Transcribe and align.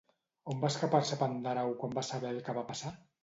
On 0.53 0.63
va 0.63 0.71
escapar-se 0.73 1.19
Pandàreu 1.19 1.75
quan 1.83 1.93
va 1.99 2.05
saber 2.09 2.31
el 2.37 2.43
que 2.49 2.59
va 2.61 2.65
passar? 2.71 2.95